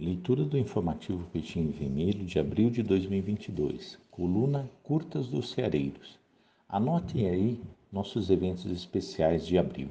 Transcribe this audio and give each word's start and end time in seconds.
Leitura 0.00 0.44
do 0.44 0.56
informativo 0.56 1.26
Peixinho 1.32 1.72
Vermelho 1.72 2.24
de 2.24 2.38
abril 2.38 2.70
de 2.70 2.84
2022, 2.84 3.98
coluna 4.12 4.70
Curtas 4.84 5.26
dos 5.26 5.50
Ceareiros. 5.50 6.20
Anotem 6.68 7.28
aí 7.28 7.60
nossos 7.90 8.30
eventos 8.30 8.66
especiais 8.66 9.44
de 9.44 9.58
abril. 9.58 9.88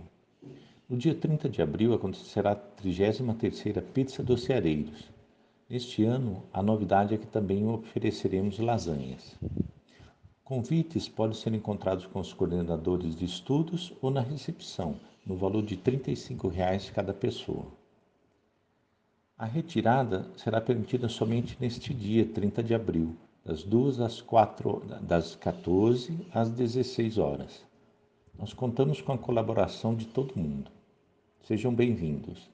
No 0.88 0.96
dia 0.96 1.13
30 1.13 1.49
de 1.49 1.62
abril 1.62 1.93
acontecerá 1.93 2.54
a 2.54 2.55
33ª 2.55 3.81
Pizza 3.81 4.23
dos 4.23 4.46
Ceareiros. 4.46 5.11
Neste 5.70 6.05
ano, 6.05 6.41
a 6.53 6.63
novidade 6.63 7.13
é 7.13 7.17
que 7.17 7.27
também 7.27 7.67
ofereceremos 7.67 8.59
lasanhas. 8.59 9.37
Convites 10.41 11.09
podem 11.09 11.35
ser 11.35 11.53
encontrados 11.53 12.05
com 12.05 12.21
os 12.21 12.31
coordenadores 12.31 13.13
de 13.13 13.25
estudos 13.25 13.91
ou 14.01 14.09
na 14.09 14.21
recepção, 14.21 14.95
no 15.25 15.35
valor 15.35 15.65
de 15.65 15.75
35 15.75 16.47
reais 16.47 16.89
cada 16.89 17.13
pessoa. 17.13 17.77
A 19.39 19.45
retirada 19.45 20.25
será 20.35 20.59
permitida 20.59 21.07
somente 21.07 21.55
neste 21.62 21.93
dia, 21.93 22.25
30 22.25 22.63
de 22.63 22.73
abril, 22.73 23.16
das 23.45 23.62
2 23.62 23.99
às 23.99 24.20
4, 24.20 24.81
das 25.03 25.35
14 25.35 26.27
às 26.34 26.49
16 26.49 27.20
horas. 27.20 27.63
Nós 28.35 28.52
contamos 28.52 28.99
com 28.99 29.13
a 29.13 29.17
colaboração 29.17 29.93
de 29.93 30.07
todo 30.07 30.35
mundo. 30.35 30.71
Sejam 31.43 31.71
bem-vindos. 31.71 32.49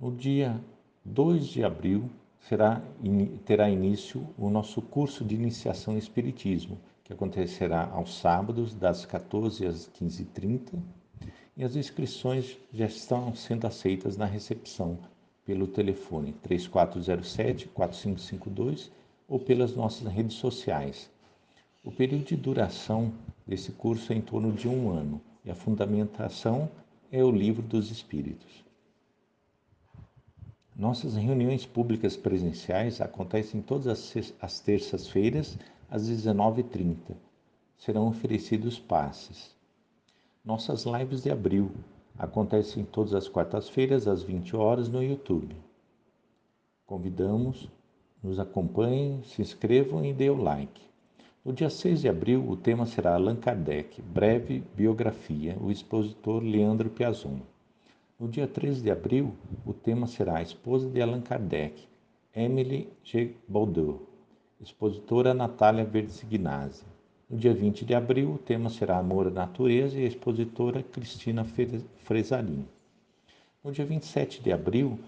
No 0.00 0.10
dia 0.10 0.58
2 1.04 1.46
de 1.48 1.62
abril 1.62 2.08
será, 2.40 2.80
terá 3.44 3.68
início 3.68 4.26
o 4.38 4.48
nosso 4.48 4.80
curso 4.80 5.26
de 5.26 5.34
iniciação 5.34 5.92
em 5.92 5.98
Espiritismo, 5.98 6.80
que 7.04 7.12
acontecerá 7.12 7.90
aos 7.90 8.16
sábados, 8.16 8.74
das 8.74 9.04
14 9.04 9.66
às 9.66 9.90
15h30 9.90 10.82
e 11.56 11.64
as 11.64 11.76
inscrições 11.76 12.56
já 12.72 12.86
estão 12.86 13.34
sendo 13.34 13.66
aceitas 13.66 14.16
na 14.16 14.26
recepção 14.26 14.98
pelo 15.44 15.66
telefone 15.66 16.32
3407 16.42 17.68
4552 17.68 18.90
ou 19.28 19.38
pelas 19.38 19.74
nossas 19.74 20.06
redes 20.12 20.36
sociais. 20.36 21.10
O 21.84 21.92
período 21.92 22.24
de 22.24 22.36
duração 22.36 23.12
desse 23.46 23.72
curso 23.72 24.12
é 24.12 24.16
em 24.16 24.20
torno 24.20 24.52
de 24.52 24.68
um 24.68 24.90
ano 24.90 25.20
e 25.44 25.50
a 25.50 25.54
fundamentação 25.54 26.70
é 27.12 27.22
o 27.22 27.30
Livro 27.30 27.62
dos 27.62 27.90
Espíritos. 27.90 28.64
Nossas 30.74 31.14
reuniões 31.14 31.64
públicas 31.64 32.16
presenciais 32.16 33.00
acontecem 33.00 33.62
todas 33.62 34.16
as 34.40 34.60
terças-feiras 34.60 35.56
às 35.88 36.08
19h30. 36.08 37.14
Serão 37.78 38.08
oferecidos 38.08 38.78
passes. 38.78 39.54
Nossas 40.44 40.84
lives 40.84 41.22
de 41.22 41.30
abril 41.30 41.70
acontecem 42.18 42.84
todas 42.84 43.14
as 43.14 43.26
quartas-feiras 43.26 44.06
às 44.06 44.22
20 44.22 44.54
horas 44.54 44.90
no 44.90 45.02
YouTube. 45.02 45.56
Convidamos, 46.84 47.70
nos 48.22 48.38
acompanhem, 48.38 49.22
se 49.24 49.40
inscrevam 49.40 50.04
e 50.04 50.12
dê 50.12 50.28
o 50.28 50.36
like. 50.36 50.82
No 51.42 51.50
dia 51.50 51.70
6 51.70 52.02
de 52.02 52.10
abril, 52.10 52.46
o 52.46 52.58
tema 52.58 52.84
será 52.84 53.14
Allan 53.14 53.36
Kardec, 53.36 54.02
breve 54.02 54.62
biografia, 54.76 55.56
o 55.58 55.70
expositor 55.70 56.42
Leandro 56.42 56.90
Piazon. 56.90 57.40
No 58.20 58.28
dia 58.28 58.46
13 58.46 58.82
de 58.82 58.90
abril, 58.90 59.34
o 59.64 59.72
tema 59.72 60.06
será 60.06 60.36
a 60.36 60.42
esposa 60.42 60.90
de 60.90 61.00
Allan 61.00 61.22
Kardec, 61.22 61.88
Emily 62.34 62.92
G. 63.02 63.34
Baldou, 63.48 64.06
expositora 64.60 65.32
Natália 65.32 65.86
Verzignazzi. 65.86 66.84
No 67.28 67.38
dia 67.38 67.54
20 67.54 67.86
de 67.86 67.94
abril, 67.94 68.34
o 68.34 68.38
tema 68.38 68.68
será 68.68 68.98
Amor 68.98 69.28
à 69.28 69.30
Natureza 69.30 69.98
e 69.98 70.04
a 70.04 70.08
expositora 70.08 70.82
Cristina 70.82 71.42
Fresalim. 72.04 72.66
No 73.64 73.72
dia 73.72 73.86
27 73.86 74.42
de 74.42 74.52
abril, 74.52 74.98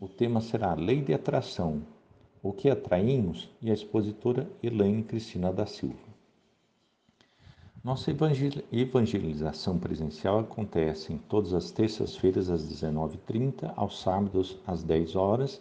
o 0.00 0.08
tema 0.08 0.40
será 0.40 0.72
Lei 0.72 1.02
de 1.02 1.12
Atração, 1.12 1.82
o 2.42 2.50
que 2.50 2.70
atraímos 2.70 3.50
e 3.60 3.70
a 3.70 3.74
expositora 3.74 4.50
Elaine 4.62 5.02
Cristina 5.02 5.52
da 5.52 5.66
Silva. 5.66 6.14
Nossa 7.84 8.10
evangelização 8.72 9.78
presencial 9.78 10.38
acontece 10.38 11.12
em 11.12 11.18
todas 11.18 11.52
as 11.52 11.70
terças-feiras 11.70 12.48
às 12.48 12.66
19h30, 12.66 13.70
aos 13.76 14.00
sábados 14.00 14.58
às 14.66 14.82
10 14.82 15.14
horas 15.14 15.60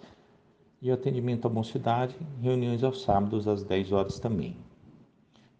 e 0.82 0.90
atendimento 0.90 1.46
à 1.46 1.50
mocidade, 1.50 2.16
reuniões 2.42 2.86
aos 2.86 3.02
sábados 3.02 3.50
às 3.50 3.64
10 3.64 3.92
horas 3.92 4.18
também. 4.18 4.56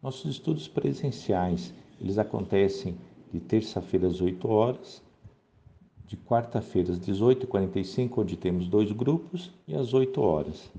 Nossos 0.04 0.30
estudos 0.30 0.68
presenciais, 0.68 1.74
eles 2.02 2.18
acontecem 2.18 2.98
de 3.32 3.40
terça-feira 3.40 4.06
às 4.06 4.20
8 4.20 4.50
horas, 4.50 5.02
de 6.06 6.18
quarta-feira 6.18 6.92
às 6.92 7.00
18h45, 7.00 8.18
onde 8.18 8.36
temos 8.36 8.68
dois 8.68 8.92
grupos, 8.92 9.54
e 9.66 9.74
às 9.74 9.94
8 9.94 10.20
horas, 10.20 10.70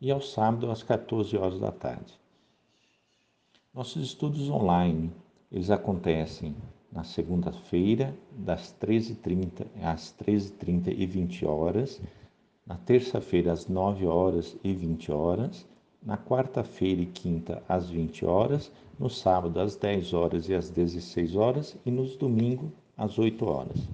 e 0.00 0.10
ao 0.10 0.20
sábado 0.20 0.68
às 0.68 0.82
14 0.82 1.36
horas 1.36 1.60
da 1.60 1.70
tarde. 1.70 2.12
Nossos 3.72 4.02
estudos 4.02 4.50
online, 4.50 5.12
eles 5.52 5.70
acontecem 5.70 6.56
na 6.90 7.04
segunda-feira, 7.04 8.12
das 8.32 8.74
13h30 8.82 9.64
às 9.80 10.12
13h30 10.12 10.88
e 10.88 11.06
20 11.06 11.46
horas, 11.46 12.02
na 12.66 12.76
terça-feira, 12.76 13.52
às 13.52 13.68
9 13.68 14.06
horas 14.08 14.56
e 14.64 14.72
20 14.72 15.12
horas, 15.12 15.64
na 16.02 16.16
quarta-feira 16.18 17.00
e 17.00 17.06
quinta 17.06 17.62
às 17.68 17.88
20 17.88 18.24
horas, 18.24 18.72
no 18.98 19.08
sábado 19.08 19.60
às 19.60 19.76
10 19.76 20.12
horas 20.12 20.48
e 20.48 20.54
às 20.54 20.68
16 20.68 21.36
horas 21.36 21.76
e 21.86 21.90
nos 21.90 22.16
domingos 22.16 22.70
às 22.96 23.18
8 23.18 23.44
horas. 23.44 23.88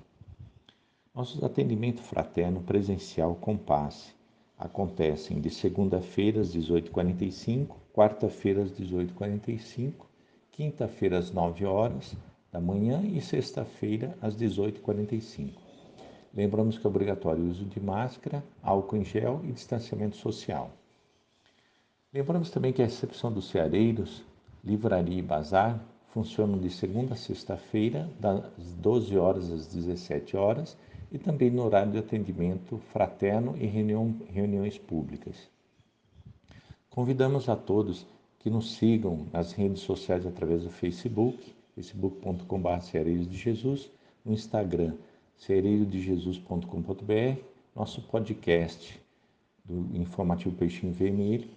Nossos 1.15 1.43
atendimentos 1.43 2.07
fraterno 2.07 2.61
presencial 2.63 3.35
com 3.35 3.57
passe 3.57 4.13
acontecem 4.59 5.41
de 5.41 5.51
segunda-feira 5.51 6.41
às 6.41 6.55
18h45, 6.55 7.69
quarta-feira 7.93 8.63
às 8.63 8.73
18h45, 8.73 9.93
quinta-feira 10.51 11.19
às 11.19 11.31
9 11.31 11.65
horas 11.65 12.17
da 12.51 12.61
manhã 12.61 13.03
e 13.03 13.21
sexta-feira 13.21 14.17
às 14.21 14.37
18h45. 14.37 15.53
Lembramos 16.35 16.79
que 16.79 16.87
é 16.87 16.91
obrigatório 16.91 17.43
o 17.43 17.49
uso 17.49 17.65
de 17.65 17.81
máscara, 17.81 18.45
álcool 18.63 18.97
em 18.97 19.05
gel 19.05 19.41
e 19.45 19.53
distanciamento 19.53 20.17
social. 20.17 20.71
Lembramos 22.19 22.51
também 22.51 22.73
que 22.73 22.83
a 22.83 22.84
recepção 22.84 23.31
dos 23.31 23.49
ceareiros, 23.49 24.25
livraria 24.65 25.21
e 25.21 25.23
bazar 25.23 25.81
funcionam 26.09 26.59
de 26.59 26.69
segunda 26.69 27.15
a 27.15 27.17
sexta-feira, 27.17 28.11
das 28.19 28.73
12 28.73 29.17
horas 29.17 29.53
às 29.53 29.69
17 29.69 30.37
horas, 30.37 30.77
e 31.12 31.19
também 31.19 31.49
no 31.49 31.62
horário 31.62 31.93
de 31.93 31.99
atendimento 31.99 32.77
fraterno 32.93 33.55
e 33.57 33.67
reunião, 33.67 34.17
reuniões 34.31 34.77
públicas. 34.77 35.49
Convidamos 36.91 37.49
a 37.49 37.55
todos 37.55 38.05
que 38.41 38.51
nos 38.51 38.73
sigam 38.73 39.28
nas 39.33 39.53
redes 39.53 39.83
sociais 39.83 40.27
através 40.27 40.65
do 40.65 40.71
Facebook, 40.71 41.55
facebook.com.br 41.77 42.43
no 44.25 44.33
Instagram, 44.33 44.95
cereirodejesus.com.br, 45.37 47.41
nosso 47.77 48.03
podcast 48.03 49.01
do 49.65 49.97
Informativo 49.97 50.57
Peixinho 50.57 50.93
Vermelho 50.93 51.57